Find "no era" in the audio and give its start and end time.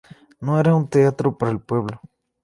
0.39-0.73